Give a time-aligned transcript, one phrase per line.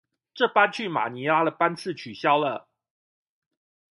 [0.33, 2.67] 這班去馬尼拉的班次取消了